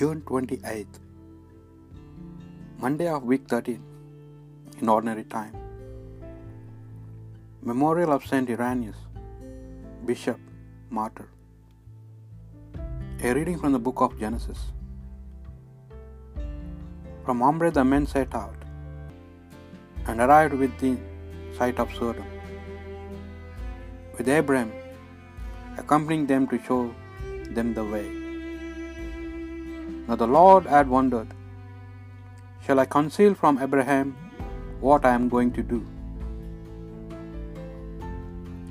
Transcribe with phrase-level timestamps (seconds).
[0.00, 0.94] June 28th,
[2.82, 3.82] Monday of week 13
[4.80, 5.56] in ordinary time.
[7.70, 9.00] Memorial of Saint Irenaeus,
[10.06, 10.38] Bishop,
[10.98, 11.28] Martyr.
[13.22, 14.60] A reading from the book of Genesis.
[17.26, 18.62] From Mamre the men set out
[20.06, 20.96] and arrived within
[21.58, 22.30] sight of Sodom,
[24.16, 24.72] with Abraham
[25.76, 26.82] accompanying them to show
[27.58, 28.19] them the way.
[30.10, 31.28] Now the Lord had wondered,
[32.66, 34.08] Shall I conceal from Abraham
[34.80, 35.78] what I am going to do?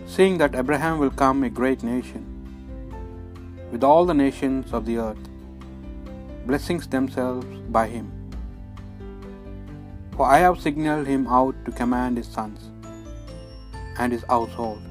[0.05, 2.25] Seeing that Abraham will come a great nation,
[3.71, 5.29] with all the nations of the earth,
[6.49, 8.11] blessings themselves by him.
[10.17, 12.67] For I have signaled him out to command his sons
[13.97, 14.83] and his household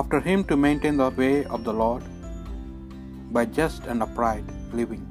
[0.00, 2.04] after him to maintain the way of the Lord
[3.36, 5.04] by just and upright living.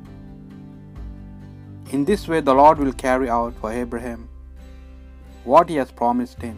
[1.91, 4.29] In this way, the Lord will carry out for Abraham
[5.43, 6.57] what he has promised him.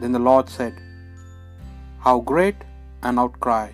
[0.00, 0.78] Then the Lord said,
[2.06, 2.56] How great
[3.02, 3.66] an outcry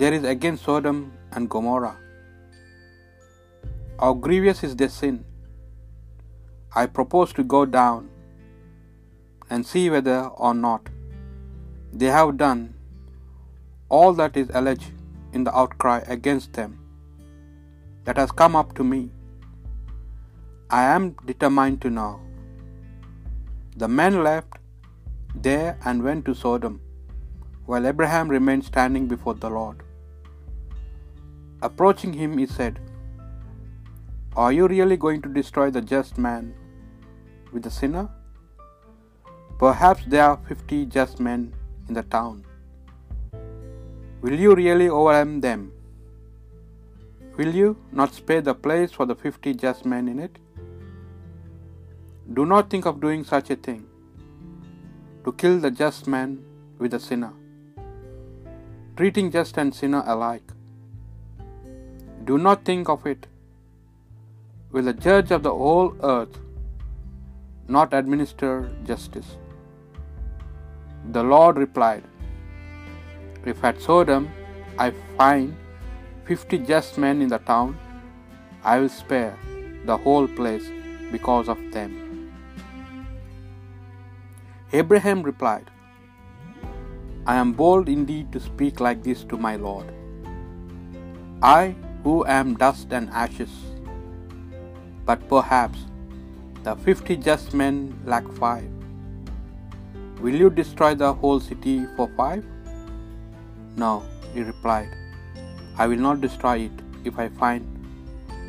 [0.00, 1.96] there is against Sodom and Gomorrah!
[4.00, 5.24] How grievous is their sin!
[6.74, 8.08] I propose to go down
[9.50, 10.88] and see whether or not
[11.92, 12.74] they have done
[13.90, 14.90] all that is alleged
[15.32, 16.72] in the outcry against them
[18.04, 19.02] that has come up to me.
[20.70, 22.20] I am determined to know.
[23.82, 24.54] The men left
[25.34, 26.74] there and went to Sodom,
[27.66, 29.78] while Abraham remained standing before the Lord.
[31.68, 32.80] Approaching him, he said,
[34.36, 36.54] Are you really going to destroy the just man
[37.52, 38.06] with the sinner?
[39.58, 41.54] Perhaps there are fifty just men
[41.88, 42.44] in the town.
[44.24, 45.62] Will you really overwhelm them?
[47.36, 47.70] Will you
[48.00, 50.38] not spare the place for the fifty just men in it?
[52.38, 53.80] Do not think of doing such a thing,
[55.24, 56.36] to kill the just man
[56.78, 57.32] with the sinner,
[58.96, 60.54] treating just and sinner alike.
[62.30, 63.26] Do not think of it.
[64.70, 66.38] Will the judge of the whole earth
[67.66, 69.36] not administer justice?
[71.10, 72.04] The Lord replied,
[73.44, 74.30] If at Sodom
[74.78, 75.56] I find
[76.24, 77.76] fifty just men in the town,
[78.62, 79.36] I will spare
[79.84, 80.70] the whole place
[81.10, 82.32] because of them.
[84.72, 85.70] Abraham replied,
[87.26, 89.92] I am bold indeed to speak like this to my Lord.
[91.42, 93.50] I who am dust and ashes,
[95.04, 95.78] but perhaps
[96.62, 98.70] the fifty just men lack five.
[100.20, 102.44] Will you destroy the whole city for five?
[103.76, 104.90] No, he replied,
[105.78, 106.72] I will not destroy it
[107.04, 107.66] if I find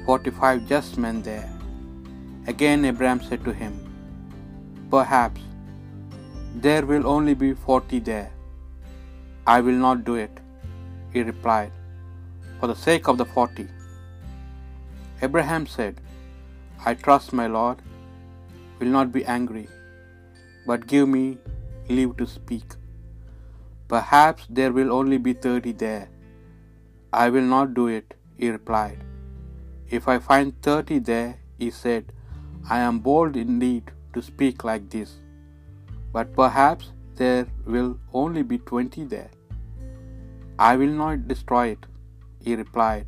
[0.06, 1.50] forty five just men there.
[2.48, 3.74] Again Abraham said to him,
[4.90, 5.42] Perhaps
[6.66, 8.32] there will only be forty there.
[9.56, 10.36] I will not do it,
[11.14, 11.72] he replied,
[12.60, 13.68] for the sake of the forty.
[15.22, 15.96] Abraham said,
[16.86, 17.80] I trust my Lord
[18.80, 19.68] will not be angry,
[20.68, 21.38] but give me
[21.90, 22.66] leave to speak.
[23.94, 26.06] Perhaps there will only be thirty there.
[27.24, 29.00] I will not do it, he replied.
[29.98, 32.06] If I find thirty there, he said,
[32.76, 35.12] I am bold indeed to speak like this.
[36.16, 39.32] But perhaps there will only be twenty there.
[40.72, 41.86] I will not destroy it,
[42.46, 43.08] he replied,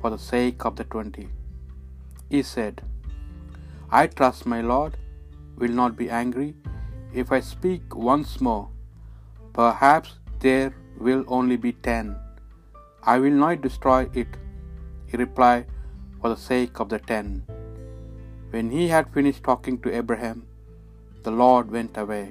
[0.00, 1.28] for the sake of the twenty.
[2.34, 2.82] He said,
[4.00, 4.96] I trust my Lord
[5.62, 6.50] will not be angry
[7.22, 8.64] if I speak once more.
[9.58, 10.10] Perhaps
[10.44, 10.70] there
[11.06, 12.06] will only be ten.
[13.12, 14.32] I will not destroy it,
[15.10, 15.66] he replied,
[16.18, 17.28] for the sake of the ten.
[18.52, 20.38] When he had finished talking to Abraham,
[21.24, 22.26] the Lord went away,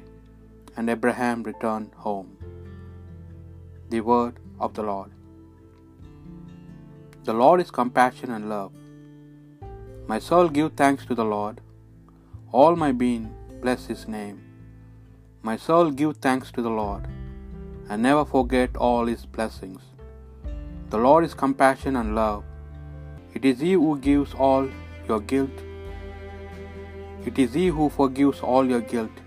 [0.76, 2.32] and Abraham returned home.
[3.94, 4.36] The word
[4.66, 5.12] of the Lord.
[7.28, 8.74] The Lord is compassion and love.
[10.12, 11.58] My soul give thanks to the Lord.
[12.58, 13.26] All my being
[13.64, 14.38] bless his name.
[15.48, 17.04] My soul give thanks to the Lord,
[17.88, 19.82] and never forget all his blessings.
[20.94, 22.40] The Lord is compassion and love.
[23.36, 24.66] It is he who gives all
[25.10, 25.58] your guilt.
[27.30, 29.20] It is he who forgives all your guilt,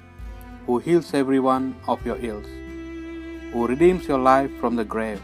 [0.67, 2.51] who heals every one of your ills,
[3.53, 5.23] who redeems your life from the grave,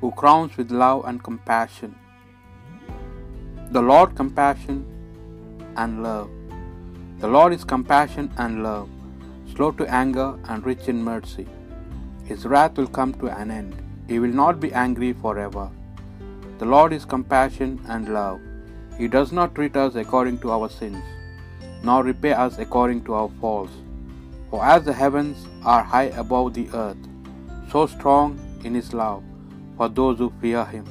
[0.00, 1.94] who crowns with love and compassion.
[3.78, 4.78] The Lord compassion
[5.84, 6.28] and love.
[7.24, 8.88] The Lord is compassion and love,
[9.56, 11.46] slow to anger and rich in mercy.
[12.30, 13.74] His wrath will come to an end.
[14.08, 15.70] He will not be angry forever.
[16.58, 18.40] The Lord is compassion and love.
[18.98, 21.04] He does not treat us according to our sins,
[21.86, 23.72] nor repay us according to our faults.
[24.50, 25.38] For as the heavens
[25.72, 27.02] are high above the earth,
[27.72, 29.22] so strong in his love
[29.76, 30.86] for those who fear him.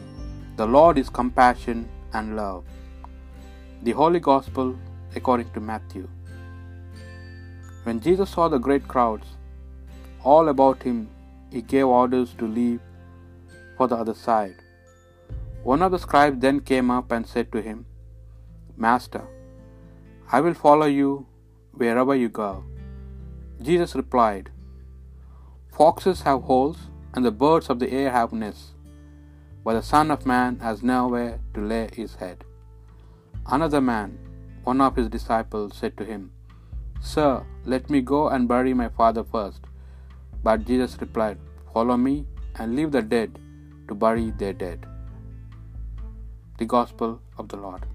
[0.57, 1.79] The Lord is compassion
[2.13, 2.63] and love.
[3.83, 4.69] The Holy Gospel
[5.19, 6.05] according to Matthew.
[7.85, 9.27] When Jesus saw the great crowds
[10.31, 10.99] all about him,
[11.55, 12.79] he gave orders to leave
[13.77, 14.55] for the other side.
[15.71, 17.85] One of the scribes then came up and said to him,
[18.75, 19.23] Master,
[20.31, 21.27] I will follow you
[21.81, 22.63] wherever you go.
[23.61, 24.49] Jesus replied,
[25.77, 26.79] Foxes have holes,
[27.13, 28.73] and the birds of the air have nests,
[29.63, 32.43] but the Son of Man has nowhere to lay his head.
[33.57, 34.17] Another man,
[34.63, 36.31] one of his disciples, said to him,
[37.01, 39.61] Sir, let me go and bury my father first.
[40.43, 41.37] But Jesus replied,
[41.73, 42.25] Follow me
[42.55, 43.39] and leave the dead
[43.87, 44.85] to bury their dead.
[46.57, 47.85] The Gospel of the Lord.